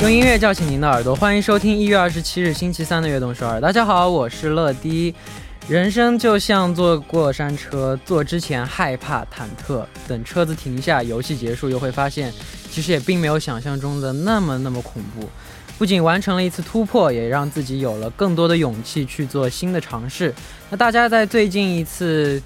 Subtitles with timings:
[0.00, 3.58] 用音乐叫醒您的耳朵，欢迎收听一月二十七日星期三的悦动首尔。
[3.58, 5.14] 大家好，我是乐迪。
[5.68, 12.30] 人生就像坐过山车，坐之前害怕忐忑，等车子停下，游戏结束，又会发现，
[12.70, 15.26] 其实也并没有想象中的那么那么恐怖。
[15.78, 20.32] 不仅完成了一次突破，也让自己有了更多的勇气去做新的尝试。
[20.68, 22.40] 那大家在最近一次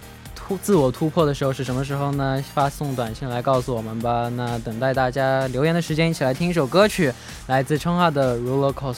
[0.59, 2.43] 自我突破的时候是什么时候呢？
[2.55, 4.29] 发送短信来告诉我们吧。
[4.37, 7.13] 那等待大家留言的时间，一起来听一首歌曲，
[7.47, 8.95] 来自称号的《Roller Coaster》。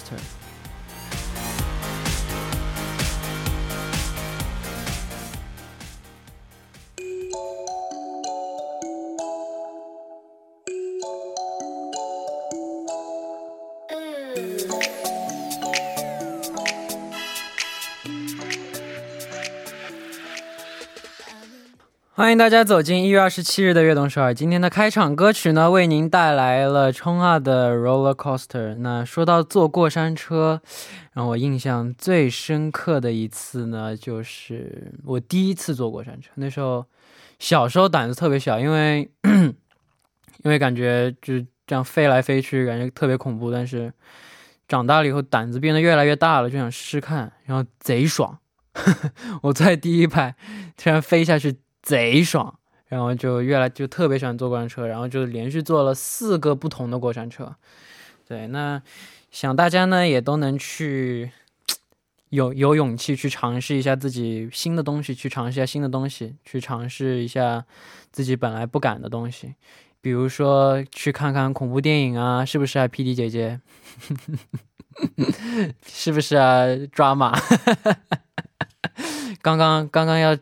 [22.22, 24.33] 欢迎大家走进一月二十七日的悦动首尔。
[24.33, 28.77] 今天的开场歌曲呢，为您带来了冲啊的 Roller Coaster。
[28.77, 30.62] 那说到坐过山车，
[31.14, 36.30] 让我印象最深刻的一次呢，就是我第一次坐过山车。
[36.36, 36.86] 那时候
[37.41, 39.10] 小时候胆子特别小，因为
[40.44, 43.50] 因为感觉就这样飞来飞去，感觉特别恐怖。
[43.50, 43.92] 但是
[44.69, 48.38] 长大了以后，胆子变得越来越大了，就想试试看，然后贼爽。
[49.42, 50.36] 我在第一排，
[50.77, 51.56] 突然飞下去。
[51.83, 57.56] 贼爽，然后就越来就特别喜欢坐过山车，然后就连续坐了四个不同的过山车。
[58.28, 58.80] 对，那
[59.30, 61.33] 想大家呢也都能去
[62.28, 67.64] 有有勇气去尝试一下自己新的东西，去尝试一下新的东西，去尝试一下
[68.12, 69.55] 自己本来不敢的东西，
[70.00, 73.60] 比如说去看看恐怖电影啊，是不是啊？P D 姐姐，
[75.84, 76.64] 是不是啊？
[76.92, 77.36] 抓马，
[79.42, 80.38] 刚刚刚刚要。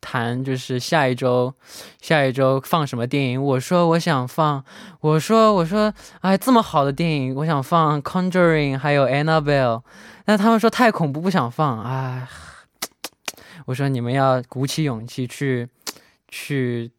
[0.00, 1.54] 谈就是下一周，
[2.00, 3.42] 下一周放什么电影？
[3.42, 4.64] 我说我想放，
[5.00, 9.78] 我说我说，哎，这么好的电影，我想放《Conjuring》还有《Annabelle》，
[10.24, 11.82] 但他们说太恐怖，不想放。
[11.82, 12.26] 哎，
[13.66, 15.68] 我说你们要鼓起勇气去，
[16.28, 16.90] 去，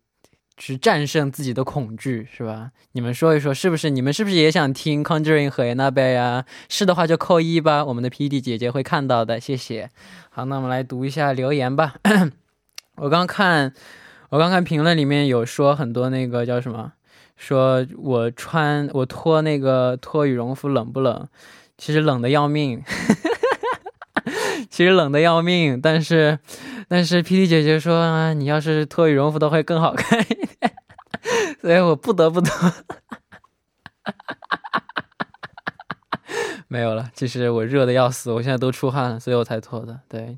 [0.57, 2.71] 去战胜自己的恐惧，是吧？
[2.93, 3.89] 你们说一说，是不是？
[3.89, 6.45] 你们是不是也想听《Conjuring》和《Annabelle》呀？
[6.69, 9.89] 是的话就扣一吧，我们的 PD 姐姐会看到的，谢谢。
[10.29, 11.95] 好，那我们来读一下留言吧。
[12.97, 13.73] 我刚看，
[14.29, 16.93] 我刚看评论里面有说很多那个叫什么，
[17.35, 21.27] 说我穿我脱那个脱羽绒服冷不冷？
[21.77, 22.83] 其实冷的要命，
[24.69, 25.81] 其实冷的要命。
[25.81, 26.37] 但是
[26.87, 30.25] 但是 P D 姐姐说啊，你要是脱羽绒服的会更好看一
[30.59, 30.75] 点，
[31.59, 32.71] 所以我不得不脱。
[36.67, 40.01] 没有了，其实我热的要死，我现在都出汗了，所以我才脱的。
[40.07, 40.37] 对。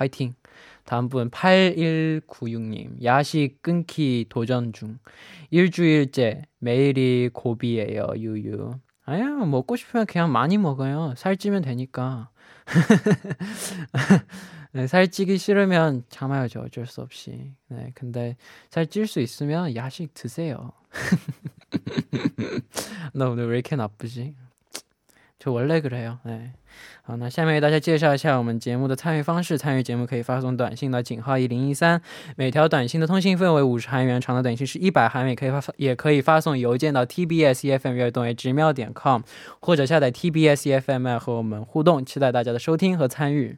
[0.00, 0.34] 화이팅.
[0.84, 3.04] 다음 분 8196님.
[3.04, 4.98] 야식 끊기 도전 중.
[5.50, 8.06] 일주일째 매일이 고비예요.
[8.16, 8.72] 유유.
[9.04, 11.12] 아야 먹고 싶으면 그냥 많이 먹어요.
[11.18, 12.30] 살찌면 되니까.
[14.72, 16.60] 네, 살찌기 싫으면 참아야죠.
[16.60, 17.52] 어쩔 수 없이.
[17.68, 18.36] 네, 근데
[18.70, 20.72] 살찔 수 있으면 야식 드세요.
[23.12, 24.34] 나 오늘 왜 이렇게 나쁘지?
[25.39, 26.17] 저 원래 그래요.
[26.25, 26.51] 네.
[27.03, 29.57] 好，那下面为大家介绍一下我们节目的参与方式。
[29.57, 32.01] 参与节目可以发送短信到井号一零一三，
[32.37, 35.35] 每条短信的通信费为五十韩元，长的短信是一百韩元。
[35.35, 39.21] 可以发也可以发送邮件到 tbs efm 悦动直瞄点 com，
[39.59, 42.05] 或者下载 tbs efm 和我们互动。
[42.05, 43.57] 期待大家的收听和参与。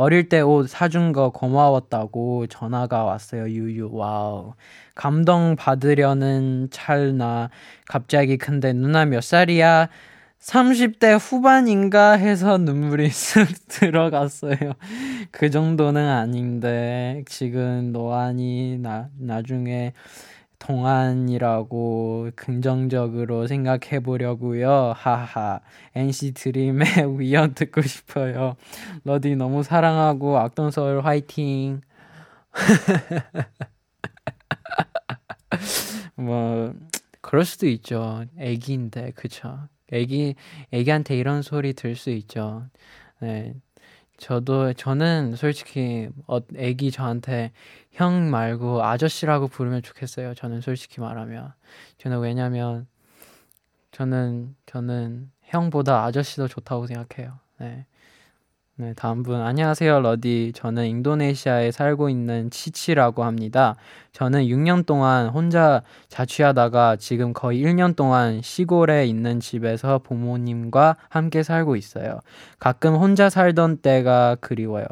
[0.00, 3.50] 어릴 때 옷 사준 거 고마웠다고 전화가 왔어요.
[3.50, 3.90] 유유.
[3.92, 4.54] 와우.
[4.94, 7.50] 감동 받으려는 찰나
[7.86, 9.90] 갑자기 근데 누나 몇 살이야?
[10.40, 14.72] 30대 후반인가 해서 눈물이 쓱 들어갔어요.
[15.30, 19.92] 그 정도는 아닌데 지금 노안이 나 나중에
[20.60, 24.92] 동안이라고 긍정적으로 생각해 보려고요.
[24.96, 25.60] 하하.
[25.96, 26.86] NC 드림의
[27.18, 28.54] 위험 듣고 싶어요.
[29.04, 31.80] 러디 너무 사랑하고 악동 서울 화이팅.
[36.16, 36.74] 뭐
[37.20, 38.24] 그럴 수도 있죠.
[38.38, 39.68] 애기인데 그쵸.
[39.92, 40.34] 애기
[40.72, 42.66] 애기한테 이런 소리 들 수 있죠.
[43.20, 43.54] 네.
[44.20, 47.52] 저도 저는 솔직히 어 애기 저한테
[47.90, 50.34] 형 말고 아저씨라고 부르면 좋겠어요.
[50.34, 51.52] 저는 솔직히 말하면
[51.98, 52.86] 저는 왜냐면
[53.92, 57.38] 저는 저는 형보다 아저씨도 좋다고 생각해요.
[57.58, 57.86] 네.
[58.80, 60.52] 네, 다음 분 안녕하세요, 러디.
[60.54, 63.76] 저는 인도네시아에 살고 있는 치치라고 합니다.
[64.12, 71.76] 저는 6년 동안 혼자 자취하다가 지금 거의 1년 동안 시골에 있는 집에서 부모님과 함께 살고
[71.76, 72.20] 있어요.
[72.58, 74.86] 가끔 혼자 살던 때가 그리워요.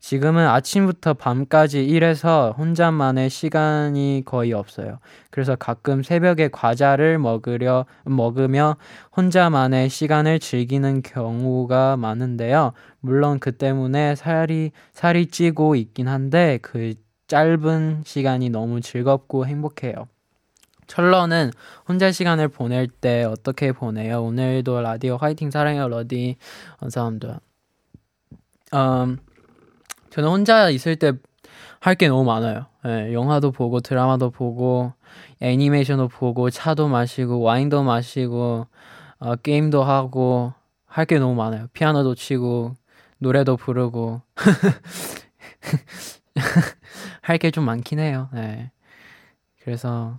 [0.00, 4.98] 지금은 아침부터 밤까지 일해서 혼자만의 시간이 거의 없어요.
[5.30, 8.76] 그래서 가끔 새벽에 과자를 먹으려, 먹으며
[9.16, 12.72] 혼자만의 시간을 즐기는 경우가 많은데요.
[13.00, 16.94] 물론 그 때문에 살이, 살이 찌고 있긴 한데 그
[17.28, 20.08] 짧은 시간이 너무 즐겁고 행복해요.
[20.86, 21.52] 철러는
[21.86, 24.24] 혼자 시간을 보낼 때 어떻게 보내요?
[24.24, 26.36] 오늘도 라디오 화이팅 사랑해요, 러디.
[26.80, 27.40] 감사합니다.
[28.74, 29.18] 음,
[30.10, 31.12] 저는 혼자 있을 때
[31.80, 32.66] 할 게 너무 많아요.
[32.84, 34.92] 네, 영화도 보고 드라마도 보고
[35.40, 38.66] 애니메이션도 보고 차도 마시고 와인도 마시고
[39.18, 40.52] 어, 게임도 하고
[40.86, 41.68] 할 게 너무 많아요.
[41.72, 42.74] 피아노도 치고
[43.18, 44.20] 노래도 부르고
[47.22, 48.28] 할 게 좀 많긴 해요.
[48.32, 48.70] 네.
[49.62, 50.18] 그래서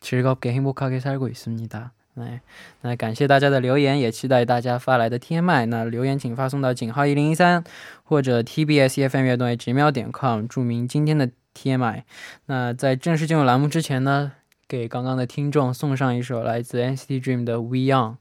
[0.00, 1.92] 즐겁게 행복하게 살고 있습니다.
[2.16, 2.40] 来，
[2.80, 5.66] 那感谢大家的留言，也期待大家发来的天麦。
[5.66, 7.62] 那留言请发送到井号一零一三
[8.04, 12.04] 或者 TBSFM 乐队直瞄点 com，注明今天的天麦。
[12.46, 14.32] 那在正式进入栏目之前呢，
[14.66, 18.16] 给刚刚的听众送上一首来自 NCT Dream 的 We Young。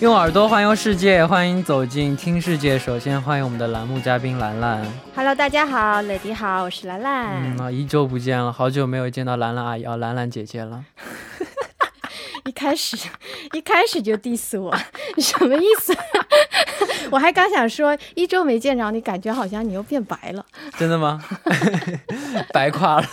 [0.00, 2.78] 用耳朵环游世界，欢迎走进听世界。
[2.78, 4.86] 首先欢迎我们的栏目嘉宾兰兰。
[5.16, 7.56] Hello，大家好，乐迪好，我是兰兰。
[7.58, 10.84] 嗯，一周不见了，好久没有见到兰兰阿姨啊，兰兰姐姐了。
[12.44, 12.96] 一开始，
[13.52, 14.72] 一开始就 diss 我，
[15.18, 15.92] 什么意思？
[17.10, 20.46] 我还刚想说，一周没见着你，感觉好像你又变白了。
[20.78, 21.20] 真的吗？
[22.54, 23.06] 白夸了。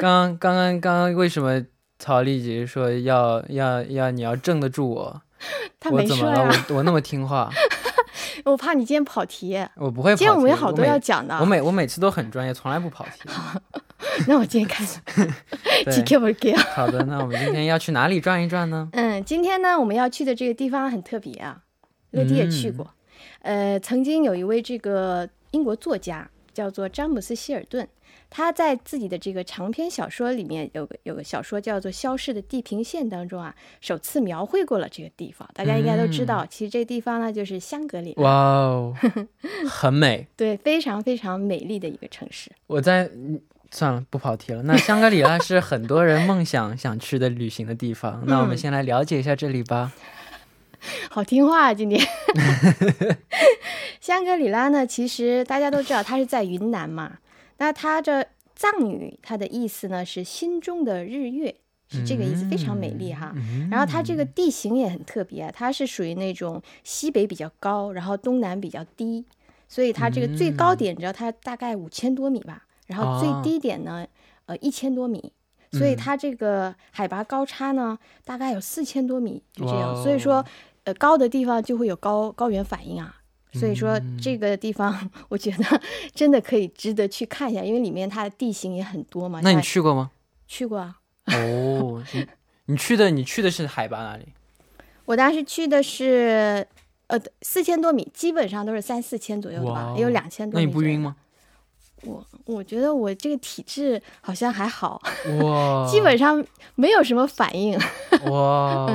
[0.00, 1.62] 刚刚刚刚刚为什么？
[1.98, 5.22] 曹丽姐说：“要要要，你要镇得住我。
[5.80, 7.50] 他没说呀，我我那么听话。
[8.44, 9.58] 我怕你今天跑题。
[9.76, 10.18] 我不会跑题。
[10.18, 11.36] 今天我们有好多要讲的。
[11.38, 13.28] 我每我每次都很专业，从来不跑题。
[14.28, 15.00] 那我今天开始。
[16.74, 18.88] 好的，那我们今天要去哪里转一转呢？
[18.92, 21.62] 嗯，今天呢，我们要去的这个地方很特别啊。
[22.10, 22.94] 乐迪也去过。
[23.40, 27.88] 呃，曾经有一位这个英国作家叫做詹姆斯希尔顿。”
[28.36, 35.48] 他在自己的这个长篇小说里面有个有个小说叫做《消失的地平线》当中啊，首次描绘过了这个地方。
[35.54, 38.22] 大家应该都知道，其实这个地方呢就是香格里拉。
[38.22, 38.94] 哇哦，
[39.66, 40.26] 很美。
[40.36, 42.50] 对，非常非常美丽的一个城市。
[42.66, 43.10] 我在
[43.70, 44.62] 算了，不跑题了。
[44.64, 48.22] 那香格里拉是很多人梦想想去的旅行的地方。
[48.26, 49.92] 那我们先来了解一下这里吧。
[51.08, 52.06] 好听话啊，今天。
[53.98, 57.16] 香格里拉呢，其实大家都知道，它是在云南嘛。
[57.58, 61.54] 那它这藏语，它的意思呢是心中的日月，
[61.88, 63.34] 是这个意思，非常美丽哈。
[63.70, 69.24] 然后它这个地形也很特别，它是属于那种西北比较高，然后东南比较低，
[69.68, 74.06] 所以它这个最高点，你知道它大概五千多米吧，然后最低点呢，
[74.46, 75.32] 呃一千多米，
[75.72, 80.02] 所以它这个海拔高差呢大概有四千多米，就这样。
[80.02, 80.44] 所以说，
[80.84, 83.20] 呃高的地方就会有高高原反应啊。
[83.58, 85.64] 所以说这个地方，我觉得
[86.14, 89.40] 真的可以值得去看一下，因为里面它的地形也很多嘛。
[89.42, 90.10] 那你去过吗？
[90.46, 90.96] 去过啊。
[91.32, 92.02] 哦，
[92.66, 94.26] 你去的你去的是海拔哪里？
[95.04, 96.66] 我当时去的是
[97.06, 100.64] 呃四千多米，基本上都是三四千左右的吧，也有两千多米。
[100.64, 101.00] 那你不晕？
[101.00, 101.16] 吗？
[102.02, 105.00] 我我觉得我这个体质好像还好，
[105.42, 106.44] 哇， 基本上
[106.74, 107.76] 没有什么反应。
[108.30, 108.86] 哇。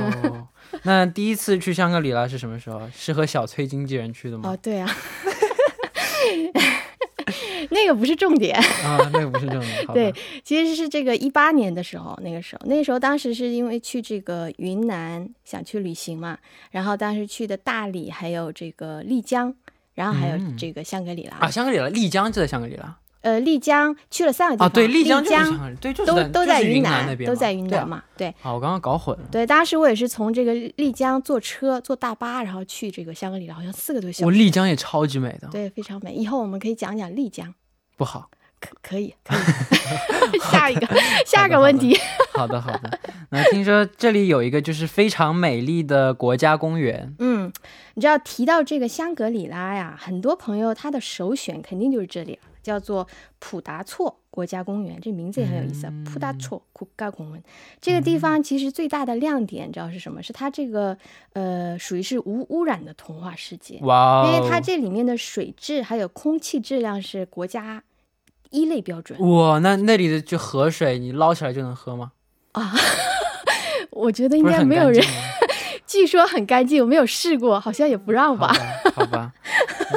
[0.84, 2.80] 那第一次去香格里拉是什么时候？
[2.94, 4.50] 是和小崔经纪人去的吗？
[4.50, 4.88] 哦，对啊，
[7.70, 8.56] 那个不是重点。
[8.56, 9.66] 啊，那个不是这种的。
[9.86, 10.12] 好吧对，
[10.42, 16.38] 其实是这个一八年的时候，那个时候，那个时候当时是因为去这个云南想去旅行嘛，
[16.70, 19.54] 然后当时去的大理，还有这个丽江，
[19.94, 21.36] 然后还有嗯这个香格里拉。
[21.38, 24.68] 啊，香格里拉，丽江就在香格里拉呃，丽江去了三个地方。
[24.68, 28.02] 啊，对，丽江就是江对，就是都在都在云就是云那边，都在云南嘛。
[28.16, 29.24] 对啊，我刚刚搞混了。
[29.30, 34.38] 对，当时我也是从这个丽江坐车坐大巴，然后去这个香格里拉，好像四个多小我时。
[34.38, 36.12] 丽江也超级美的，对，非常美。
[36.12, 37.54] 以后我们可以讲讲丽江，
[37.96, 38.28] 不好。
[38.60, 40.38] 可可以可以。
[40.52, 40.86] 下一个
[41.26, 41.98] 下一个问题。
[42.32, 42.98] 好的，好的。
[43.30, 47.52] 那听说这里有一个就是非常美丽的国家公园，嗯，
[47.94, 53.06] 你知道提到这个香格里拉呀，很多朋友他的首选肯定就是这里了，叫做
[53.38, 55.92] 普达措国家公园，这名字也很有意思啊。
[56.04, 57.42] 普达措国家公园
[57.80, 60.22] 这个地方其实最大的亮点，你知道是什么？
[60.22, 60.96] 是它这个
[61.32, 64.26] 呃属于是无污染的童话世界，哇哦！
[64.26, 67.82] 因为它这里面的水质还有空气质量是国家
[68.50, 69.18] 一类标准。
[69.20, 72.12] 哇，那那里的就河水，你捞起来就能喝吗？
[72.52, 72.72] 啊
[73.90, 75.04] 我觉得应该没有人？
[75.86, 78.48] 据说很干净，我没有试过，好像也不让吧。
[78.94, 79.32] 好吧，好吧。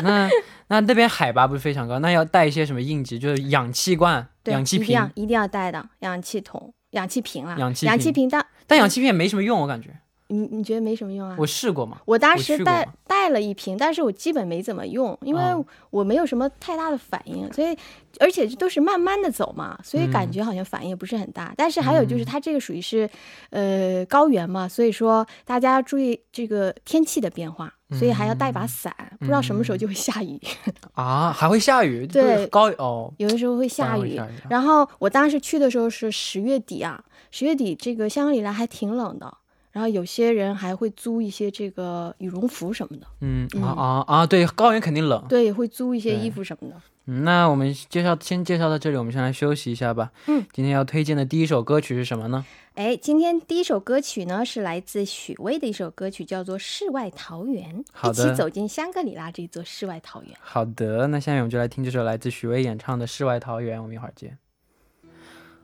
[0.03, 0.29] 那
[0.67, 3.19] 那那边海拔不是非常高，那要带一些什么应急？
[3.19, 5.11] 就是氧气罐、对，氧气一定要瓶。
[5.15, 7.55] 一定要带的氧气筒、氧气瓶啊。
[7.59, 9.89] 氧气氧气瓶但但氧气瓶也没什么用，我感觉。
[10.27, 11.35] 你你觉得没什么用啊？
[11.37, 17.77] 我试过嘛，我当时带带了一瓶，但是我基本没怎么用，因为哦我没有什么太大的反应，所以
[18.19, 21.53] 而且这都是慢慢的走嘛，所以嗯感觉好像反应也不是很大。
[21.55, 23.07] 但是还有就是它这个属于是
[23.51, 30.39] 呃高原嘛，所以说大家要注意这个天气的变化，所以还要带把伞，不知道什么时候就会下雨，
[30.93, 32.07] 啊，还会下雨。
[32.07, 34.47] 对高哦，有的时候会下雨然会下雨啊。
[34.49, 39.37] 然后我当时去的时候是十月底啊，十月底这个香格里拉还挺冷的。
[39.71, 44.25] 然后有些人还会租一些这个羽绒服什么的，嗯嗯啊啊啊！
[44.25, 45.25] 对，高原肯定冷。
[45.27, 46.75] 对，会租一些衣服什么的。
[47.07, 50.11] 嗯，那我们介绍先介绍到这里，我们先来休息一下吧。
[50.27, 52.45] 嗯，今天要推荐的第一首歌曲是什么呢？
[52.73, 60.31] 哎，今天第一首歌曲呢是来自许巍的一首歌曲，叫做《世外桃源》，好的一起走进香格里拉这座世外桃源。
[60.41, 64.37] 好的，那下面我们就来听这首来自许巍演唱的《世外桃源》，我们一会儿见。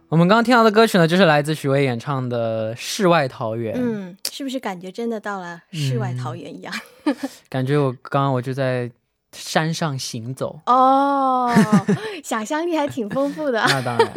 [0.07, 3.75] 我们刚刚听到的歌曲呢，就是来自许巍演唱的《世外桃源》。
[3.81, 6.73] 嗯，是不是感觉真的到了世外嗯桃源一样？
[7.49, 8.91] 感觉我刚刚我就在
[9.31, 11.49] 山上行走，哦，
[12.23, 13.63] 想象力还挺丰富的。
[13.69, 14.13] 那当然，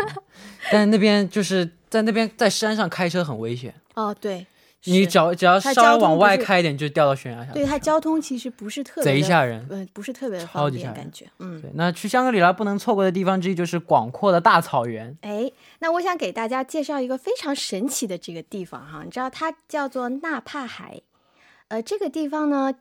[0.73, 4.45] 但那边就是在那边在山上开车很危险，哦，对，
[4.85, 9.65] 你是只要只要稍微往外开一点就掉到悬崖下，对它交通其实不是特别贼吓人。
[9.71, 11.61] 嗯，不是特别的超方便，级吓人感觉，嗯。
[11.63, 15.17] 对，那去香格里拉不能错过的地方之一就是广阔的大草原。
[15.21, 21.01] 哎，那我想给大家介绍一个非常神奇的这个地方哈，你知道它叫做纳帕海，
[21.69, 22.75] 呃，这个地方呢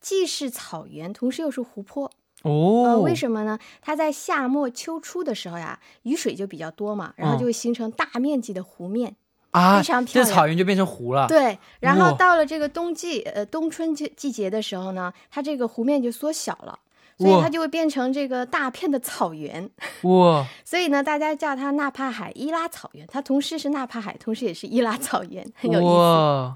[0.00, 2.10] 既是草原，同时又是湖泊。
[2.42, 3.58] 呃，哦，为什么呢？
[3.82, 9.14] 它在夏末秋初的时候呀，雨水就比较多嘛，然后嗯就会形成大面积的湖面。
[9.50, 9.78] 啊？
[9.78, 11.26] 非常漂亮这草原就变成湖了。
[11.28, 16.78] 对，然后到了这个冬季，呃，冬春季季节的时候呢，它这个湖面就缩小了。
[17.18, 19.68] 所以它就会变成这个大片的草原，
[20.04, 23.06] 哇，所以呢，大家叫它纳帕海伊拉草原。
[23.08, 26.54] 它同时是纳帕海，同时也是伊拉草原，很有意思。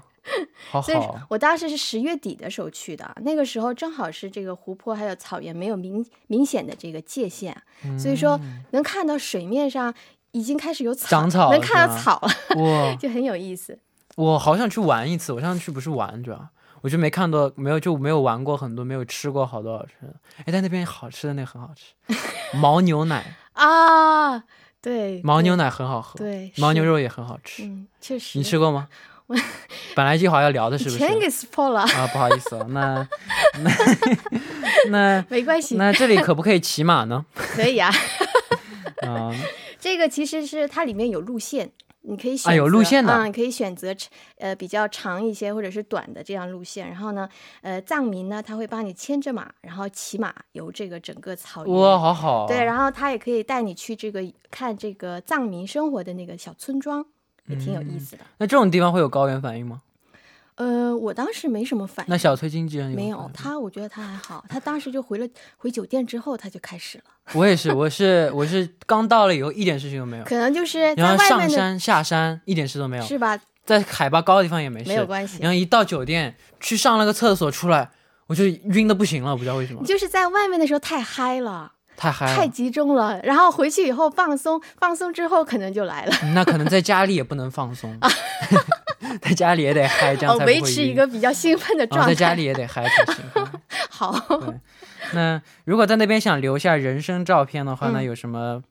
[0.71, 1.19] 哇，好所以好。
[1.29, 7.55] 我当时是十月底的时候去的，那个时候正好是这个湖泊还有草原没有明明显的这个界限，
[7.97, 8.39] 所以说
[8.71, 9.93] 能看到水面上
[10.31, 12.19] 已经开始有草，嗯长草能看到草
[12.55, 13.77] 了， 就很有意思。
[14.15, 15.33] 我好想去玩一次。
[15.33, 16.49] 我上次去不是玩，主要
[16.81, 20.13] 我就没看到，没有就没有玩过很多，没有吃过好多好吃的。
[20.39, 21.93] 哎，但那边好吃的那个很好吃，
[22.57, 24.43] 牦牛奶，啊，
[24.81, 27.63] 对，牦牛奶很好喝，对，牦牛肉也很好吃。
[27.65, 28.37] 嗯，确实。
[28.37, 28.87] 你吃过吗？
[29.95, 30.97] 本来计划要聊的是不是？
[30.97, 33.07] 钱给 spoil 了，啊，不好意思哦，那
[33.63, 33.71] 那
[34.89, 37.25] 那没关系，那这里可不可以骑马呢？
[37.33, 37.89] 可以啊。
[39.01, 39.31] 啊、
[39.79, 43.95] 这个其实是它里面有路线，你可以选择、啊有路线的嗯，可以选择
[44.37, 46.87] 呃比较长一些或者是短的这样路线。
[46.87, 47.27] 然后呢，
[47.61, 51.75] 呃，藏民呢他会帮你牵着马，然后骑马游这个整个草原。
[51.75, 52.45] 哇，好好、哦。
[52.47, 57.05] 对，然后他也可以带你去这个看这个藏民生活的那个小村庄，
[57.47, 58.23] 也挺有意思的。
[58.37, 59.81] 那这种地方会有高原反应吗？
[60.55, 62.09] 呃，我当时没什么反应。
[62.09, 64.45] 那小崔经纪人有没有他，我觉得他还好。
[64.47, 67.03] 他当时就回了回酒店之后，他就开始了，
[67.35, 73.03] 我也是，我是我是刚到了以后一点事情都没有，可能就是在然后上山下山一点事都没有。
[73.03, 73.37] 是吧？
[73.65, 75.39] 在海拔高的地方也没事，没有关系。
[75.41, 77.91] 然后一到酒店去上了个厕所出来，
[78.27, 79.83] 我就晕的不行了，我不知道为什么。
[79.83, 86.13] 就是在外面的时候太嗨了，太嗨了，太集中了，然后回去以后放松，放松之后可能就来了。
[86.33, 87.97] 那可能在家里也不能放松，
[89.21, 92.07] 在家里也得嗨，这样才维持一个比较兴奋的状态。
[92.07, 93.23] 在家里也得嗨才行。
[93.89, 94.13] 好。
[95.13, 98.61] 那如果在那边想留下人生照片的话，那有什么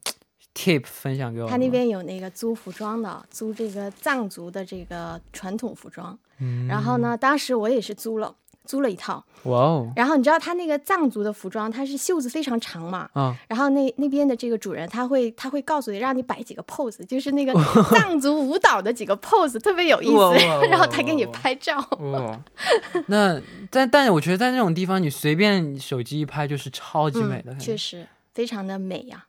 [0.53, 1.49] ？tip 分享给我。
[1.49, 6.17] 他那边有那个租服装的，租这个藏族的这个传统服装。
[6.39, 6.67] 嗯。
[6.67, 9.23] 然后呢，当时我也是租了，租了一套。
[9.43, 9.91] 哇哦。
[9.95, 13.09] 然后你知道他那个藏族的服装，它是袖子非常长嘛。
[13.13, 13.35] 啊。
[13.47, 17.53] 然后那那边的这个主人他会他会告诉你，让你摆几个 pose， 就是那个
[17.91, 20.45] 藏族舞蹈的几个 pose，特别有意思。
[20.67, 21.77] 然后他给你拍照。
[21.99, 22.41] 哇。
[23.07, 27.55] 那但但我觉得在那种地方，你随便手机一拍就是超级美的。
[27.55, 29.27] 确实，非常的美呀。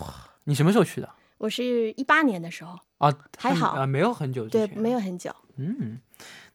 [0.00, 0.14] 哇。
[0.44, 1.08] 你什么时候去的？
[1.38, 4.48] 我是一八年的时候啊，还好啊，没有很久。
[4.48, 5.30] 对，没有很久。
[5.56, 5.98] 嗯，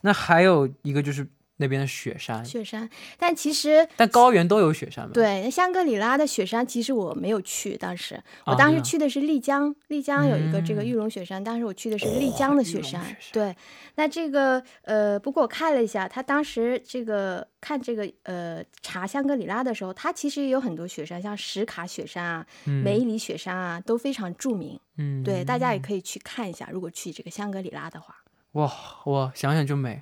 [0.01, 1.27] 那还有一个就是。
[1.57, 5.11] 那边的雪山，雪山，但其实，但高原都有雪山吗？
[5.13, 13.01] 对，香格里拉的雪山其实我没有去，当时我当时去的是丽江，丽江有一个这个玉龙雪山，当时我去的是丽江的雪山。
[13.31, 13.55] 对，
[13.95, 24.79] 那这个呃，不过我看了一下，他当时这个看这个呃查香格里拉的时候，它其实也有很多雪山，像石卡雪山啊、梅里雪山啊都非常著名。
[24.97, 28.15] 嗯，对，大家也可以去看一下，如果去这个香格里拉的话。
[28.53, 28.71] 哇，
[29.05, 30.01] 我想想就美。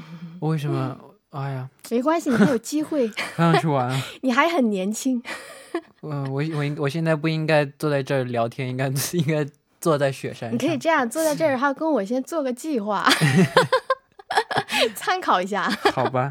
[0.40, 0.96] 为什么？
[1.30, 3.90] 哎呀，没关系，你还有机会， 还想去玩。
[4.20, 5.22] 你还很年轻。
[6.02, 9.46] 嗯，我我我现在不应该坐在这儿聊天，应该应该
[9.80, 10.52] 坐在雪山。
[10.52, 13.08] 你可以这样坐在这儿，还跟我先做个计划，
[14.94, 15.70] 参考一下。
[15.94, 16.30] 好吧，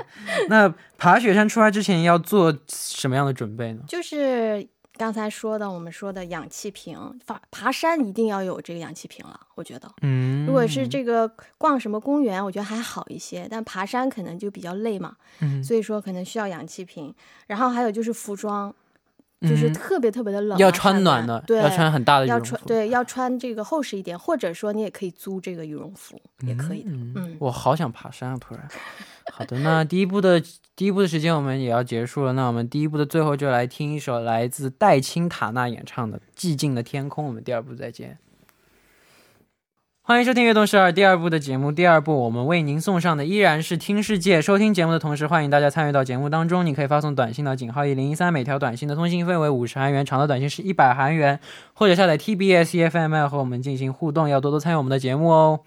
[0.50, 3.82] 那爬雪山出来之前要做什么样的准备呢？
[3.88, 4.68] 就是。
[4.98, 9.40] 刚才说的，我们说的氧气瓶，爬爬山一定要有这个氧气瓶了。
[9.56, 17.14] 我觉得，嗯，如果是这个逛什么公园，我觉得还好一些，但爬山可能就比较累嘛，嗯，所以说可能需要氧气瓶。
[17.48, 18.74] 然后还有就是服装，
[19.42, 26.92] 就是特别特别的冷，要穿暖的，对，要穿很大的羽绒服，对，要穿这个厚实一点，或者说你也可以租这个羽绒服，也可以的。
[26.92, 28.68] 嗯，我好想爬山啊，突然。
[29.34, 30.42] 好的，那第一步的
[30.76, 32.34] 第一步的时间我们也要结束了。
[32.34, 37.26] 那我们第一步的最后就来听一首来自戴青塔娜演唱的《寂静的天空》。
[37.28, 38.18] 我们第二步再见。
[40.12, 41.72] 欢迎收听《悦动十二》第二部的节目。
[41.72, 44.42] 第二部我们为您送上的依然是听世界。
[44.42, 46.66] 收听节目的同时，欢迎大家参与到节目当中。
[46.66, 51.40] 你可以发送短信到井号一零一三，每条短信的通信费为五十韩元，长的短信是一百韩元。
[51.72, 55.62] 或者下载 TBS EFM 和我们进行互动，要多多参与我们的节目哦。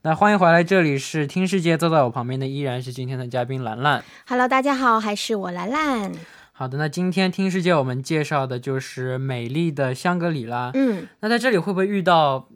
[0.00, 4.02] 那欢迎回来，这里是听世界，坐在我旁边的依然是今天的嘉宾兰兰。
[4.26, 6.10] Hello，大家好，还是我兰兰。
[6.52, 10.70] 好的，那今天听世界我们介绍的就是美丽的香格里拉。
[10.72, 12.48] 嗯，那在这里会不会遇到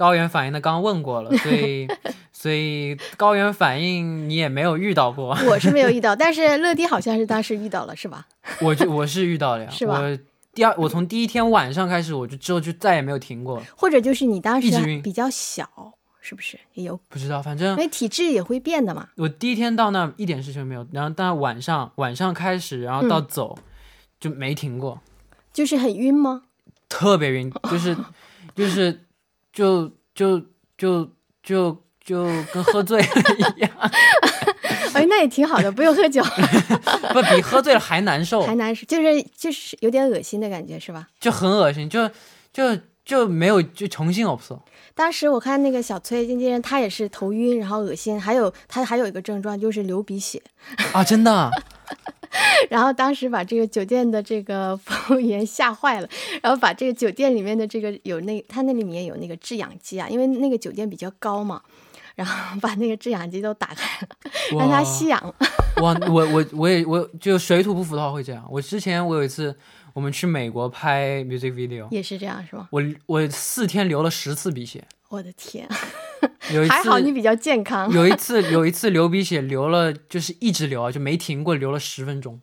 [0.00, 0.58] 高原反应的？
[0.58, 1.86] 刚刚问过了， 所以
[2.32, 5.36] 所以高原反应你也没有遇到过。
[5.46, 8.26] 我是没有遇到，但是乐迪好像是当时遇到了，是吧？
[8.62, 10.00] 我就我是遇到了呀，是吧？
[10.00, 10.18] 我
[10.54, 13.62] 第二，我从第一天晚上开始，我就之后就再也没有停过。
[13.76, 15.68] 或者就是你当时比较小。
[16.22, 17.42] 是不是也有不知道？
[17.42, 19.08] 反正因为体质也会变的嘛。
[19.16, 23.58] 我第一天到那一点事情没有，然后但晚上晚上开始，然后到走
[24.20, 25.00] 就没停过。
[25.50, 26.42] 就是很晕吗？
[26.90, 27.96] 特别晕，就是
[28.54, 29.00] 就是
[29.52, 30.40] 就就
[30.76, 31.10] 就
[31.42, 33.06] 就就跟喝醉了
[33.56, 33.70] 一样。
[34.92, 36.22] 哎，那也挺好的，不用喝酒。
[37.14, 41.06] 不比喝醉了还难受，还难受，就是就是有点恶心的感觉，是吧？
[41.20, 42.10] 就很恶心，就
[42.52, 44.58] 就就没有就重新없 어。
[44.94, 50.42] 当时我看那个小崔经纪人，他也是头晕，然后恶心，还有他还有一个症状就是流鼻血
[50.92, 51.50] 啊，真的。
[52.68, 56.08] 然后当时把这个酒店的这个服务员吓坏了，
[56.42, 61.60] 然后把这个酒店里面的这个有那他那里面有那个制氧机啊，因为那个酒店比较高嘛，
[62.14, 64.16] 然后把那个制氧机都打开了，
[64.58, 65.34] 让他吸氧。
[65.82, 68.46] 哇，我我我也我就水土不服的话会这样。
[68.50, 69.56] 我之前我有一次。
[69.92, 72.68] 我们去美国拍 music video 也是这样是吗？
[72.70, 75.68] 我我四天流了十次鼻血，我的天！
[76.52, 77.90] 有一次还好你比较健康。
[77.90, 82.40] 有一 次有一次流鼻血流了就是一直流啊，就没停过，流了十分钟，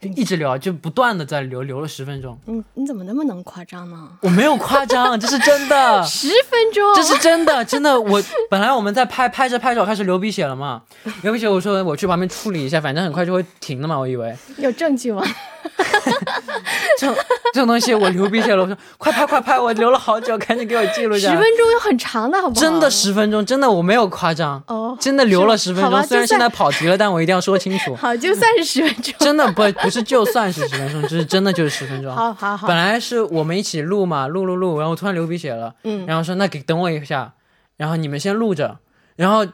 [0.00, 2.38] 就一直流啊，就不断的在流，流了十分钟。
[2.46, 4.08] 你你怎么那么能夸张呢？
[4.22, 6.02] 我没有夸张，这是真的。
[6.08, 8.00] 十分钟，这是真的，真的。
[8.00, 10.82] 我本来我们在拍拍着拍着开始流鼻血了嘛，
[11.22, 14.34] 流鼻血，我说我去旁边处理一下，反正很快就会停的嘛，我以为。
[14.56, 15.22] 有证据吗？
[16.98, 17.12] 这
[17.52, 21.34] 这种东西我流鼻血了，我说快拍快拍，我流了好久，赶紧给我记录下来。
[21.34, 22.60] 十分钟又很长的，好不好？
[22.60, 26.02] 真的十分钟，真的我没有夸张哦，真的流了十分钟。
[26.04, 27.94] 虽然现在跑题了，但我一定要说清楚。
[28.00, 29.14] 好，就算是十分钟。
[29.18, 32.14] 真的不不是就算是十分钟，就是真的就是十分钟。
[32.14, 32.66] 好好好。
[32.66, 37.32] 本来是我们一起录嘛，录录录，然后突然流鼻血了，嗯，然后说那给等我一下，
[37.76, 38.78] 然后你们先录着。
[39.14, 39.46] 然后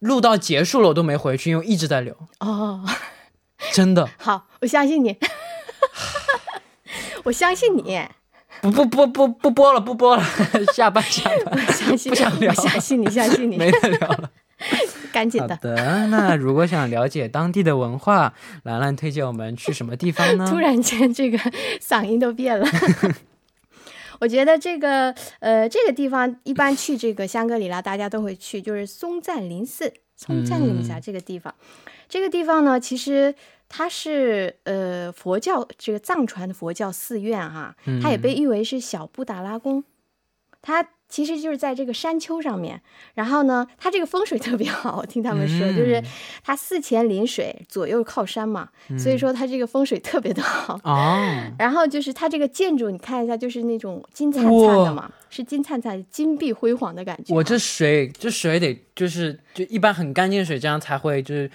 [0.00, 2.14] 录到结束了我都没回去，因为一直在流。
[2.40, 2.84] 哦，
[3.72, 4.06] 真的。
[4.20, 5.16] 好，我相信你，
[7.24, 8.00] 我相信你。
[8.60, 10.24] 不不不不不播了，不播了，
[10.74, 11.64] 下班下班。
[11.72, 14.30] 相信不想聊，相信你，相信你，没得聊了。
[15.12, 15.54] 赶紧的。
[15.54, 20.46] 好的，那如果想了解当地的文化，兰兰推荐我们去什么地方呢？
[20.50, 21.38] 突然间，这个
[21.80, 22.66] 嗓音都变了。
[24.20, 29.92] 我觉得这个呃，这个地方一般去这个香格里拉，大家都会去，就是松赞林寺。
[30.16, 31.54] 松赞林寺这个地方，
[32.08, 33.32] 这个地方呢，其实
[33.68, 39.84] 它是呃佛教这个藏传的佛教寺院哈，它也被誉为是小布达拉宫，
[40.62, 40.88] 它。
[41.10, 42.82] 其实就是在这个山丘上面，
[43.14, 46.04] 然后呢，它这个风水特别好，我听他们说，就是
[46.44, 51.16] 它寺前临水，左右靠山嘛，所以说它这个风水特别的好哦。
[51.58, 57.34] 然后就是它这个建筑，你看一下，就是那种金灿灿的嘛，是金灿灿、金碧辉煌的感觉。
[57.34, 61.50] 我这水，这水得就是就一般很干净水，这样才会就是。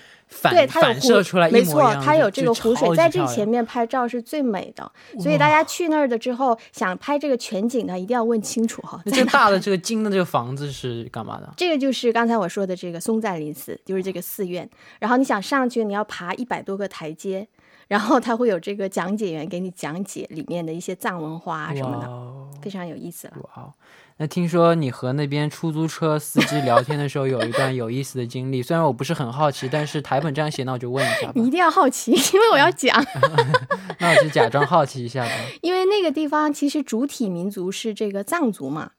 [0.49, 8.99] 对，它反射出来没错，它有这个湖水在这前面拍照是最美的，所以大家去那儿的之后想拍这个全景呢，一定要问清楚哈。
[9.05, 11.53] 这大的这个金的这个房子是干嘛的？
[11.55, 14.67] 这个就是刚才我说的这个松赞林寺，就是这个寺院。
[14.99, 17.47] 然后你想上去，你要爬一百多个台阶，
[17.93, 23.33] 然后他会有这个讲解员给你讲解里面的一些藏文化啊什么的，非常有意思了。
[23.43, 23.71] 哇。
[24.17, 31.33] 那听说你和那边出租车司机聊天的时候有一段有意思的经历，虽然我不是很好奇，但是台本这样写，那我就问一下吧。
[31.37, 32.99] 你一定要好奇，因为我要讲。
[33.99, 35.31] 那我就假装好奇一下吧。
[35.61, 38.89] 因为那个地方其实主体民族是这个藏族嘛，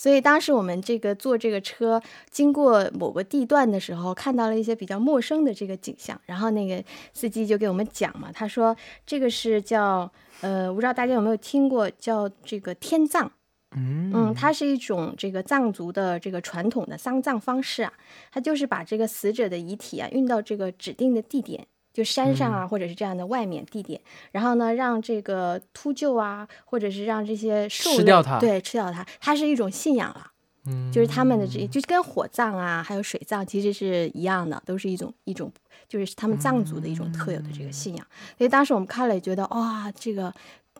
[0.00, 6.82] 所以当时我们这个坐这个车经过某个地段的时候，看到了一些比较陌生的这个景象，然后那个
[7.12, 10.10] 司机就给我们讲嘛，他说这个是叫
[10.40, 13.30] 呃，我不知道大家有没有听过叫这个天葬。
[13.76, 14.34] 嗯。
[14.34, 17.92] 它是一种这个藏族的这个传统的丧葬方式啊，
[18.32, 24.00] 它就是把这个死者的遗体啊运到这个指定的地点，就山上啊，或者是这样的外面地点，
[24.32, 30.32] 然后呢，让这个秃鹫啊，或者是让这些兽吃掉它，对，吃掉它，它是一种信仰了。
[30.66, 35.50] 嗯，就是他们的这，就跟火葬啊，还有水葬其实是一样的，都是一种一种，
[35.88, 38.06] 就是他们藏族的一种特有的这个信仰。
[38.36, 40.32] 所以当时我们看了也觉得，哇，这个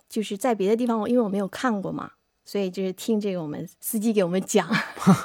[0.09, 2.11] 就是在别的地方，因为我没有看过嘛。
[2.45, 4.69] 所以就是听这个，我们司机给我们讲，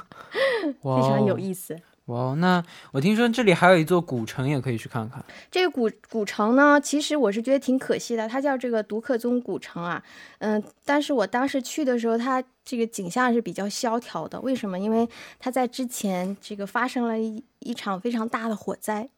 [0.62, 1.76] 非常有意思。
[2.06, 5.24] 哇，那我听说这里还有一座古城，也可以去看看。
[5.50, 10.04] 这个古古城呢，其实我是觉得挺可惜的，它叫这个独克宗古城啊。
[10.38, 14.40] 嗯，但是我当时去的时候，它这个景象是比较萧条的。
[14.42, 14.78] 为什么？
[14.78, 19.10] 因为它在之前这个发生了一一场非常大的火灾，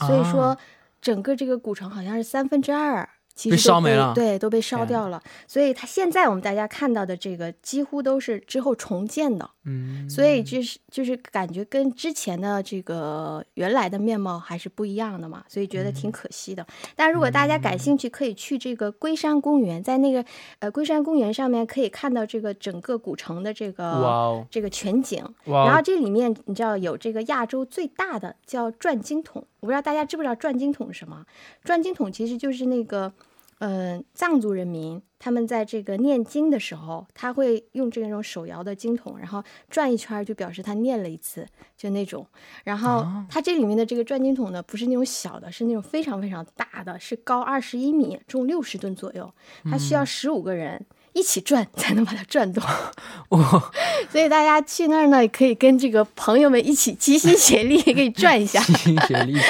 [0.00, 0.56] 所以说
[1.00, 3.08] 整个这个古城好像是三分之二。
[3.50, 5.22] 被烧没了，对，都被烧掉了。
[5.46, 16.64] 所以它现在我们大家看到的这个几乎都是之后重建的，嗯，所以就是就是感觉跟之前的这个原来的面貌还是不一样的嘛，所以觉得挺可惜的。
[16.94, 20.24] 但如果大家感兴趣，可以去这个龟山公园，在那个
[20.60, 25.22] 呃龟山公园上面可以看到这个整个古城的这个这个全景。
[25.44, 31.26] 然后这里面你知道有这个亚洲最大的叫转经筒，我不知道大家知不知道转经筒是什么？
[31.64, 33.12] 转经筒其实就是那个。
[33.58, 42.26] 嗯，藏族人民他们在这个念经的时候，他会用这种手摇的经筒，然后转一圈，就表示他念了一次，就那种。
[42.64, 49.32] 然后它这里面的这个转经筒呢，不是那种小的，是那种非常非常大的，是高二十一米，重六十吨左右，
[49.64, 50.84] 它需要十五个人。
[51.16, 52.62] 一起转 才能把它转动，
[53.30, 53.72] 哇！
[54.12, 59.44] 所以大家去那儿呢，可以跟这个朋友们一起齐心协力，可以转一下，齐心协力一起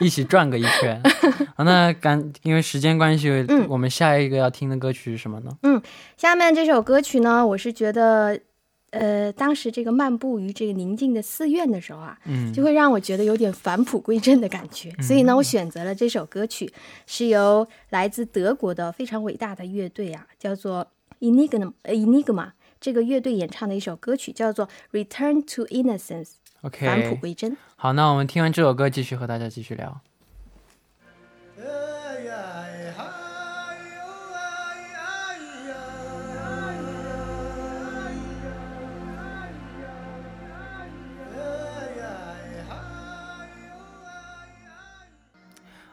[0.00, 1.00] 一起转个一圈。
[1.56, 5.56] 好，那赶因为时间关系，嗯，我们下一个要听的歌曲是什么呢？
[5.62, 5.80] 嗯，
[6.16, 8.38] 下面这首歌曲呢，我是觉得，
[8.90, 14.90] 呃，当时这个漫步于这个宁静的寺院的时候啊，嗯，就会让我觉得有点返璞归真的感觉。
[15.00, 16.72] 所以呢，我选择了这首歌曲，
[17.06, 20.88] 是由来自德国的非常伟大的乐队啊，叫做。
[21.20, 26.24] Enigma Enigma 这个乐队演唱的一首歌曲叫做《Return to Innocence》
[26.62, 27.56] ，OK，返璞归真。
[27.76, 30.00] 好，那我们听完这首歌，继续和大家继续聊。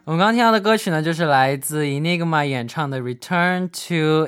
[0.10, 4.28] 我们刚刚听到的歌曲呢，就是来自 Enigma 演唱的《Return to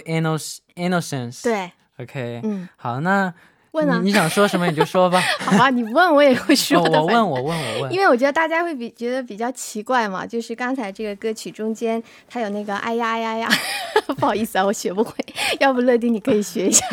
[0.75, 1.39] Innocence》。
[1.43, 3.33] 对，OK，嗯，好，那
[3.71, 5.19] 问啊，你想说什么你就说吧。
[5.43, 7.01] 好吧，你问我也会说的。
[7.01, 13.49] 我问，我问，我问，因为我觉得大家会比觉得比较奇怪嘛，就是刚才这个歌曲中间它有那个哎呀哎呀呀，
[14.19, 15.15] 不好意思啊，我学不会，
[15.59, 16.85] 要不乐迪你可以学一下。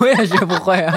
[0.00, 0.94] 我也学不会啊。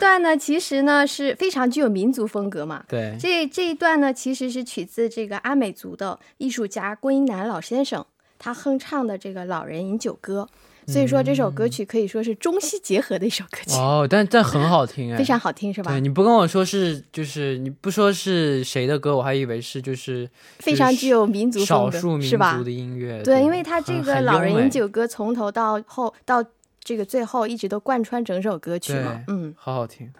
[0.00, 2.82] 这段呢，其实呢是非常具有民族风格嘛。
[2.88, 8.04] 对，这这一段呢，其实是取自这个阿美族的艺术家郭英男老先生
[8.38, 10.48] 他哼唱的这个《老人饮酒歌》。
[10.90, 15.92] 所以说这首歌曲可以说是中西结合的一首歌曲哦，但但很好听 哎，非常好听是吧？
[15.92, 23.22] 对，你不跟我说是就是你不说是谁的歌，我还以为是就是非常具有民族少数民族的音乐。
[23.22, 26.42] 对，因为他这个《老人饮酒歌》从头到后到
[26.90, 30.12] 这个最后一直都贯穿整首歌曲嘛，嗯，好好听。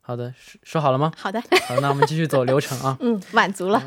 [0.00, 0.34] 好的，
[0.64, 1.12] 说好了吗？
[1.16, 2.96] 好的，好，那我们继续走流程啊。
[2.98, 3.80] 嗯，满足了。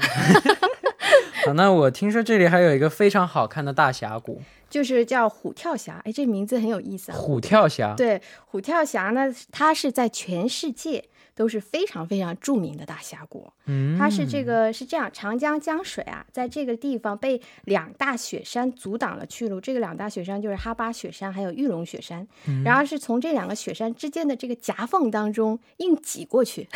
[1.44, 4.42] 好，那我听说这里还有一个非常好看的大峡谷。
[4.70, 7.16] 就是叫虎跳峡，哎，这名字很有意思啊。
[7.18, 13.50] 虎跳峡，对，虎跳峡呢，它是在全世界都是非常非常著名的大峡谷。
[13.66, 19.62] 嗯，它是这个是这样，长江江水啊，在这个地方被两大雪山阻挡了去路。
[19.62, 22.28] 这个两大雪山就是哈巴雪山还有玉龙雪山，
[22.66, 26.68] 然后是从这两个雪山之间的这个夹缝当中硬挤过去，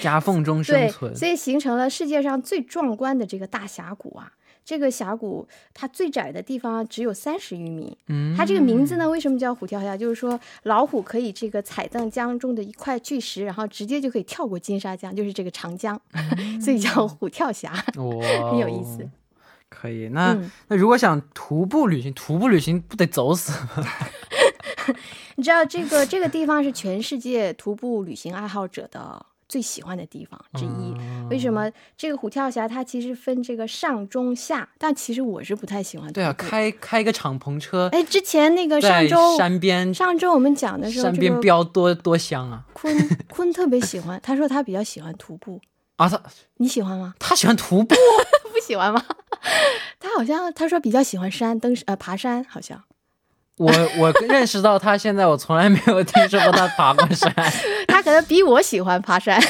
[0.00, 4.32] 夹缝中生存，所以形成了世界上最壮观的这个大峡谷啊。
[4.68, 7.96] 这个峡谷它最窄的地方只有三十余米。
[8.08, 9.96] 嗯，它这个名字呢，为什么叫虎跳峡？
[9.96, 15.98] 就是说老虎可以这个踩蹬江中的一块巨石，然后直接就可以跳过金沙江，就是这个长江，
[16.62, 17.72] 所以叫虎跳峡。
[17.96, 19.08] 哇， 很有意思。
[19.70, 23.88] 可以，那那如果想徒步旅行，徒步旅行不得走死吗？
[25.36, 29.24] 你知道这个这个地方是全世界徒步旅行爱好者的。
[29.48, 30.94] 最喜欢的地方之一，
[31.30, 36.12] 为什么这个虎跳峡它其实分这个上中下，但其实我是不太喜欢。
[36.12, 42.64] 对啊，开开个敞篷车，哎，之前那个上周山边，上周我们讲的时候，山边飙多多香啊！
[42.74, 42.94] 坤
[43.30, 45.60] 坤特别喜欢，他说他比较喜欢徒步
[45.96, 46.22] 啊，他
[46.58, 47.14] 你喜欢吗？
[47.18, 47.94] 他喜欢徒步，
[48.52, 49.02] 不喜欢吗？
[49.98, 52.82] 他好像他说比较喜欢山登呃爬山，好像。
[53.58, 57.32] 我 我认识到他现在，我从来没有听说过他爬过山。
[57.88, 59.40] 他可能比我喜欢爬山。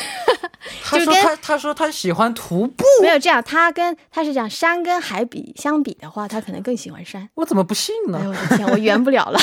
[0.82, 2.84] 他说他他说他喜欢徒步。
[3.00, 7.28] 没有这样，他跟他是讲山跟海比相比的话，他可能更喜欢山。
[7.34, 8.18] 我怎么不信呢？
[8.20, 9.38] 哎呦我的天，我圆不了了。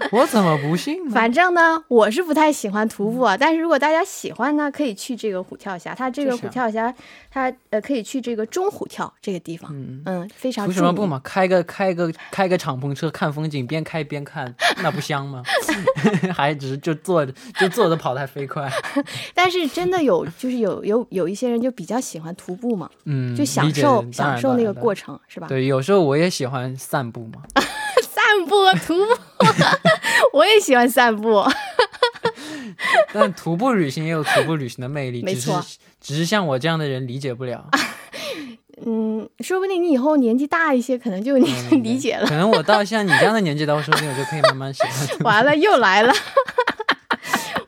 [0.12, 1.14] 我怎么不信呢？
[1.14, 3.36] 反正呢，我是不太喜欢徒步啊。
[3.36, 5.94] 但是如果大家喜欢呢，可以去这个虎跳峡。
[5.94, 6.92] 它这个虎跳峡，
[7.30, 9.70] 它呃可以去这个中虎跳这个地方。
[9.72, 10.66] 嗯嗯，非常。
[10.66, 11.20] 图什么不嘛？
[11.24, 15.42] 开个开个开个敞篷车看风景，边开边看，那不香吗？
[16.34, 18.70] 还只是就坐着就坐着跑太飞快。
[19.34, 22.88] 但是真的有，就是有有有一些人就比较喜欢徒步嘛。
[23.04, 25.46] 嗯，就享受享受那个过程，是吧？
[25.48, 27.42] 对，有时候我也喜欢散步嘛。
[28.36, 28.54] 散步
[28.86, 29.20] 徒步，
[30.32, 31.44] 我也喜欢散步。
[33.12, 35.64] 但徒步旅行也有徒步旅行的魅力，没错，
[36.00, 37.66] 只是像我这样的人理解不了。
[38.84, 41.50] 嗯，说不定你以后年纪大一些，可能就你
[41.82, 42.26] 理解了。
[42.26, 44.92] 可能我到像你这样的年纪，到说不定我就可以慢慢喜欢。
[45.20, 46.12] 完了，又来了。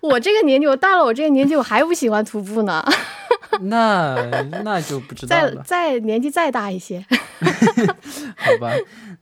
[0.00, 2.84] 我这个年纪，我到了我这个年纪，我还不喜欢徒步呢。
[3.62, 4.14] 那
[4.64, 5.62] 那就不知道了。
[5.62, 7.04] 再再年纪再大一些，
[8.36, 8.72] 好吧。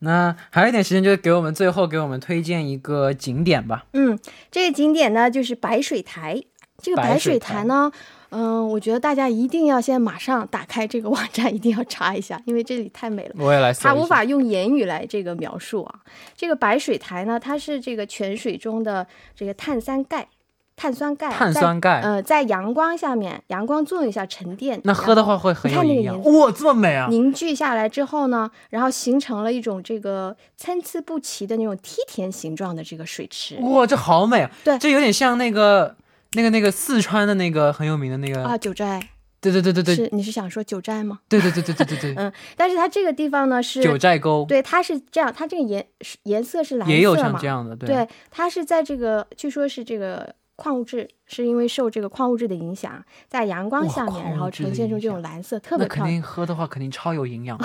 [0.00, 3.86] 那还有一点时间，就给我们最后给我们推荐一个景点吧。
[3.92, 4.18] 嗯，
[4.50, 6.42] 这个景点呢就是白水台。
[6.78, 7.90] 这个白水台呢，
[8.28, 13.34] 嗯，我觉得大家一定要先马上打开这个网站，一定要查一下，因为这里太美了。
[13.38, 13.72] 我也来。
[13.72, 16.00] 它无法用言语来这个描述啊。
[16.36, 20.28] 这个白水台呢，它是这个泉水中的这个碳酸钙。
[20.76, 26.22] 碳酸钙，碳酸钙，呃，在阳光下面，阳光作用下沉淀，那喝的话会很有营养。
[26.22, 27.06] 哇，这么美啊！
[27.08, 33.56] 凝聚下来之后呢，然后形成了一种这个参差不齐的那种梯田形状的这个水池。
[33.62, 34.50] 哇，这好美啊！
[34.62, 35.96] 对，这有点像那个
[36.32, 39.08] 那个那个四川的那个很有名的那个啊九寨。
[39.40, 41.20] 对对对对对，是你是想说九寨吗？
[41.26, 42.14] 对对对对对对对。
[42.16, 44.44] 嗯，但是它这个地方呢是九寨沟。
[44.46, 45.86] 对，它是这样，它这个颜
[46.24, 50.34] 颜色是蓝色也有像这样的，对，它是在这个据说是这个。
[50.56, 56.06] 矿物质是因为受这个矿物质的影响，在阳光下面，然后呈现出这种蓝色，特别漂亮。
[56.06, 57.58] 肯定喝的话，肯定超有营养。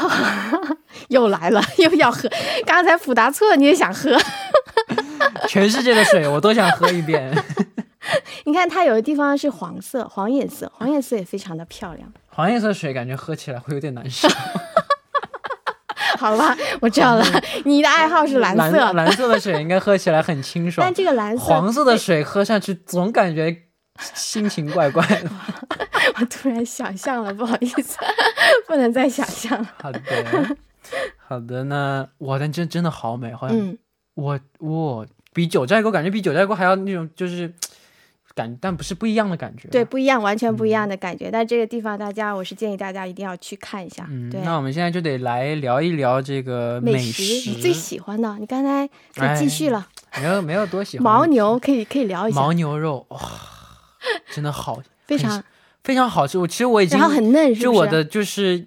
[1.08, 2.30] 又来了，又要喝。
[2.66, 4.18] 刚才普达措你也想喝？
[5.48, 7.34] 全世界的水我都想喝一遍。
[8.46, 12.12] 你看它有的地方是黄色、黄颜色，黄颜色也非常的漂亮。
[12.28, 14.28] 黄颜色水感觉喝起来会有点难受。
[16.22, 17.26] 好吧， 我知道了。
[17.66, 20.86] 你的爱好是蓝色，蓝色的水应该喝起来很清爽。
[20.86, 23.64] 但这个蓝色，黄色的水喝上去总感觉
[24.14, 25.30] 心情怪怪的。
[26.20, 27.98] 我突然想象了，不好意思，
[28.68, 29.68] 不能再想象了。
[29.82, 30.00] 好的，
[31.28, 33.78] 好的，那哇，但真真的好美，好像
[34.14, 37.52] 我我比九寨沟感觉比九寨沟还要那种就是。
[38.42, 41.30] 感，但不是不一样的感觉，对，不一样，完全不一样的感觉。
[41.32, 44.06] 但这个地方，大家，我是建议大家一定要去看一下。
[44.10, 48.38] 嗯，那我们现在就得来聊一聊这个美食，你最喜欢的。
[48.40, 49.88] 你刚才可以继续了，
[50.20, 51.04] 没有没有多喜欢。
[51.06, 52.42] 牦牛可以可以聊一下。
[52.42, 53.20] 牦牛肉哇，
[54.34, 55.44] 真的好，非常
[55.84, 56.38] 非常好吃。
[56.40, 58.66] 我其实我已经，然后很嫩，是就我的就是，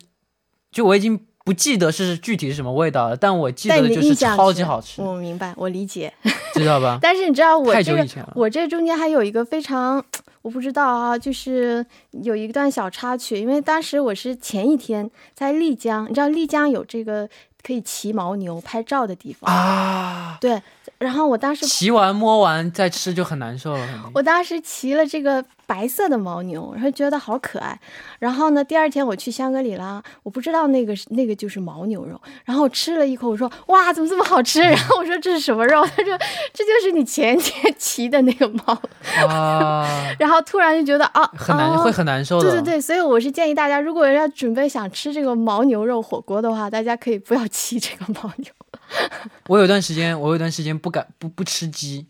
[0.71, 5.03] 就我已经不记得是具体是什么味道了，但我记得的就是超级好吃。
[5.03, 6.13] 我明白，我理解，
[6.55, 6.99] 知道吧？
[7.03, 10.03] 但是你知道我这个，我这中间还有一个非常，
[10.43, 17.29] 我不知道啊，就是有一段小插曲，因为当时我是前一天在丽江，你知道丽江有这个。
[17.67, 20.61] 可以骑牦牛拍照的地方啊，对。
[20.99, 24.11] 然后我当时骑完摸完再吃就很难受了。
[24.13, 27.79] 我当时骑了这个白色的牦牛，然后觉得好可爱。
[28.19, 32.21] 然后呢，第二天我去香格里拉，我不知道那个是那个就是牦牛肉。
[32.45, 34.61] 然后我吃了一口，我说哇，怎么这么好吃？
[34.65, 35.85] 然后我说这是什么肉？
[35.97, 36.19] 他说
[36.53, 38.79] 这就是你前天 骑的那个牦。
[39.29, 40.15] 啊。
[40.19, 42.51] 然后突然就觉得啊，很难会很难受的。
[42.51, 48.53] 对对对，所以我是建议大家，如果要准备想吃这个牦牛肉火锅的话，大家可以不要骑这个牦牛。
[49.49, 52.07] 我有段时间，我有段时间不敢不不吃鸡，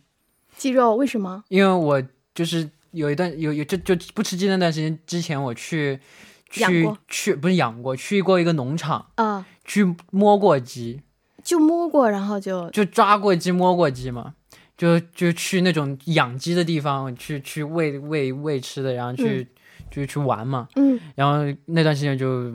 [0.57, 1.45] 鸡肉为什么？
[1.49, 2.03] 因为我
[2.35, 6.01] 就是有一段有有就就不吃鸡那段时间之前，我去
[6.49, 11.03] 去去不是养过，去过一个农场啊，去摸过鸡，
[11.43, 14.35] 就摸过，然后就就抓过鸡，摸过鸡嘛，
[14.77, 19.49] 就就去那种养鸡的地方去去喂喂喂吃的，然后去。
[19.91, 22.51] 就去玩嘛，嗯，然后那段时间就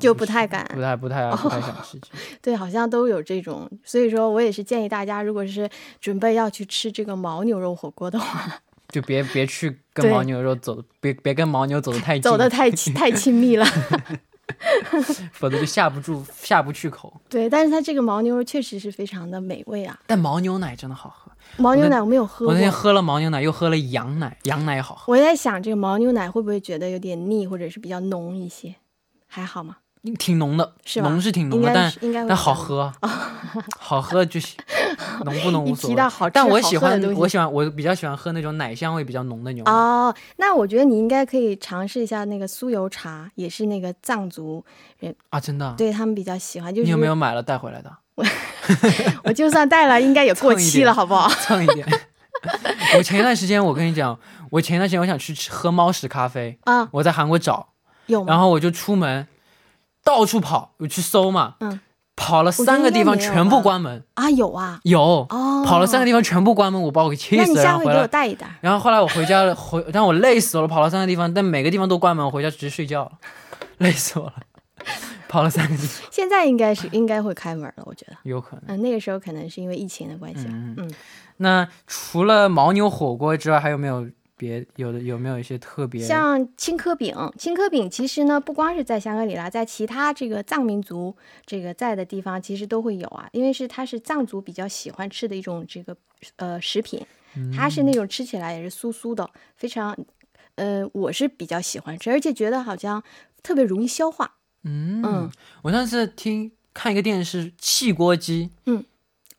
[0.00, 2.08] 就不太敢，不太不太不太想吃鸡。
[2.40, 5.68] 对，好像都有这种，所以说我也是建议大家，如果是
[6.00, 13.64] 准备要去吃这个牦牛肉火锅的话，就别别去跟牦牛肉走，别别跟牦牛走的太近，走得太 太亲密了，
[15.32, 17.20] 否则就下不住下不去口。
[17.28, 21.32] 对，但是它这个牦牛肉确实是非常的美味啊，但牦牛奶真的好喝。
[21.56, 25.10] 牦牛奶我没有喝，我那天喝了牦牛奶，又喝了羊奶，羊奶也好喝。
[25.10, 28.74] 我在想，这个牦牛奶会不会觉得有点腻，或者是比较浓一些？
[29.26, 29.78] 还好吗？
[30.18, 32.92] 挺浓的，是浓是挺浓的，但但好喝，
[33.78, 34.58] 好喝就行，
[35.24, 35.96] 浓不浓无所谓。
[36.32, 39.70] 但我喜欢，我喜欢，我比较喜欢喝那种奶香味比较浓的牛奶。
[39.70, 44.64] 哦，那我觉得你应该可以尝试一下那个酥油茶，也是那个藏族
[44.98, 46.74] 人啊，真的，对他们比较喜欢。
[46.74, 47.92] 就是你有没有买了带回来的？
[48.16, 48.24] 我
[49.24, 51.28] 我就算带了，应该也 过期了，好不好？
[51.28, 51.86] 蹭一点。
[52.96, 54.18] 我前一段时间，我跟你讲，
[54.50, 57.68] 我前一段时间我想去吃喝猫屎咖啡啊，我在韩国找，
[58.06, 59.26] 有，然后我就出门
[60.04, 61.80] 到处跑，我去搜嘛，嗯，
[62.16, 67.62] 跑了三个地方全部关门啊，有啊，有哦，跑了三个地方全部关门，我把我给气死了。
[67.62, 68.54] 然后回来带一袋。
[68.60, 73.12] 然后后来我回家了，回 但我累死了，跑了三个地方，但每个地方都关门，我回家直接睡觉了，
[73.78, 74.34] 累死我了。
[75.28, 78.76] 跑了三个地方，现在应该是应该会开门了，我觉得有可能。
[78.76, 80.44] 嗯，那个时候可能是因为疫情的关系。
[80.48, 80.90] 嗯嗯。
[81.38, 84.06] 那除了牦牛火锅之外，还有没有
[84.42, 86.04] 别有的有没有一些特别？
[86.04, 93.28] 像青稞饼，青稞饼其实呢，不光是在香格里拉，在其他这个藏民族这个在的地方，其实都会有啊。
[93.30, 95.96] 因为是它是藏族比较喜欢吃的一种这个
[96.34, 97.00] 呃食品，
[97.56, 99.96] 它是那种吃起来也是酥酥的，非常
[100.56, 103.00] 呃，我是比较喜欢吃，而且觉得好像
[103.44, 104.38] 特别容易消化。
[104.64, 105.30] 嗯，
[105.62, 108.84] 我上次听看一个电视，汽锅鸡，嗯，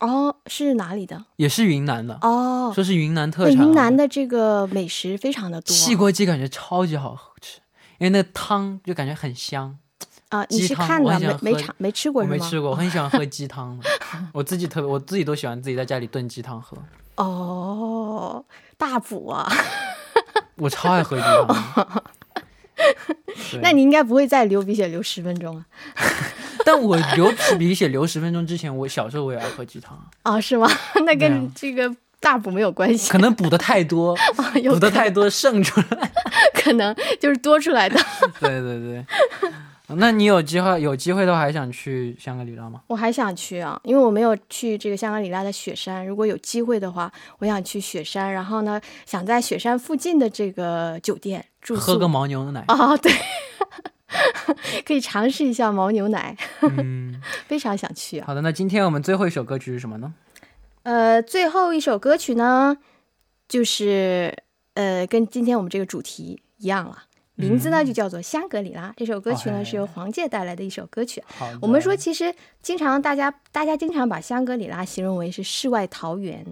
[0.00, 1.24] 哦，是哪里的？
[1.36, 3.64] 也是云南的哦，说是云南特产。
[3.64, 7.60] 云南的这个美食非常的多，汽锅鸡感觉超级好吃，
[7.98, 9.76] 因为那个汤就感觉很香
[10.28, 10.44] 啊。
[10.50, 12.36] 你是看的没没尝没吃过是吗？
[12.36, 13.88] 没吃过，我很喜欢喝 鸡汤的，
[14.32, 16.76] 我自己特别，我自己都喜欢自己在家里炖鸡汤喝。
[17.16, 18.44] 哦，
[18.76, 19.50] 大补啊！
[20.56, 22.02] 我超爱喝鸡汤。
[23.62, 25.64] 那你应该不会再流鼻血流十分钟啊？
[26.66, 30.40] 但我流鼻血流十分钟之前，我小时候我也爱喝鸡汤啊？
[30.40, 30.68] 是吗？
[31.04, 33.10] 那跟这个大补没有关系？
[33.10, 34.16] 可能补的太多，
[34.70, 36.10] 补的太多剩出来，
[36.54, 38.00] 可能就是多出来的。
[38.40, 39.04] 对对对。
[39.88, 42.80] 那你有机会有机会的话，还想去香格里拉吗？
[42.86, 46.04] 我还想去啊，因为我没有去这个香格里拉的雪山。
[46.06, 53.12] 如果有机会的话，我想去雪山，然后呢，想在雪山附近的这个酒店住，喝个牦牛奶啊，对，
[54.84, 58.26] 可以尝试一下牦牛奶，嗯， 非常想去啊。
[58.26, 60.14] 好的，那今天我们最后一首歌曲是什么呢？
[60.84, 62.76] 呃，最后一首歌曲呢，
[63.48, 64.36] 就是
[64.74, 67.04] 呃，跟今天我们这个主题一样了。
[67.36, 68.90] 名字呢就叫做《香格里拉》。
[68.96, 71.22] 这首歌曲呢是由黄玠带来的一首歌曲。
[71.60, 76.44] 我们说，其实经常大家大家经常把香格里拉形容为是世外桃源，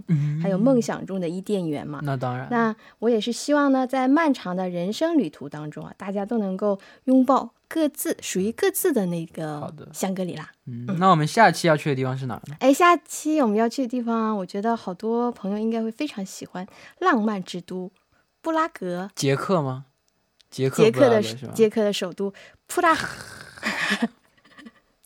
[0.42, 2.00] 还有梦想中的伊甸园嘛。
[2.02, 2.48] 那当然。
[2.50, 10.50] 那我也是希望呢，在漫长的人生旅途当中啊，大家都能够拥抱各自属于各自的那个香格里拉。
[10.66, 12.56] 嗯，那我们下期要去的地方是哪儿呢？
[12.58, 16.66] 哎，下期我们要去的地方，我觉得好多朋友应该会非常喜欢
[16.98, 17.90] 浪漫之都
[18.40, 19.10] 布拉格。
[19.14, 19.86] 捷克吗？
[20.52, 21.20] 捷克的
[21.54, 22.32] 捷克的首都
[22.68, 22.96] 普拉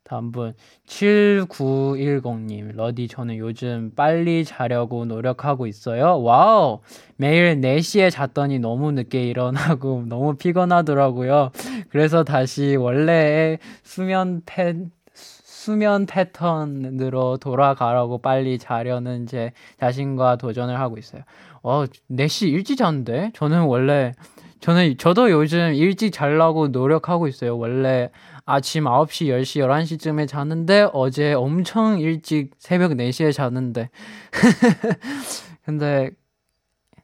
[0.09, 0.55] 다음 분
[0.87, 6.23] 7910님 러디 저는 요즘 빨리 자려고 노력하고 있어요.
[6.23, 6.79] 와우
[7.15, 11.51] 매일 4시에 잤더니 너무 늦게 일어나고 너무 피곤하더라고요.
[11.89, 14.73] 그래서 다시 원래의 수면 패
[15.13, 21.21] 수면 패턴으로 돌아가라고 빨리 자려는 제 자신과 도전을 하고 있어요.
[21.61, 23.31] 어, 4시 일찍 잤는데?
[23.35, 24.13] 저는 원래
[24.61, 27.57] 저는 저도 요즘 일찍 자려고 노력하고 있어요.
[27.57, 28.09] 원래
[28.48, 33.90] 아침 9시, 10시, 11시쯤에 자는데 어제 엄청 일찍 새벽 4시에 자는데.
[35.64, 36.10] 근데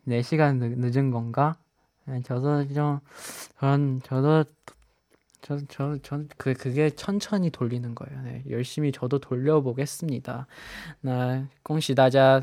[0.06, 1.56] 4시간 늦, 은 건가?
[2.04, 3.00] 네, 저도 좀,
[3.58, 4.44] 전, 저도,
[5.40, 8.22] 저, 저, 전, 그, 그게 천천히 돌리는 거예요.
[8.22, 10.46] 네, 열심히 저도 돌려보겠습니다.
[11.00, 12.42] 나, 恭喜大家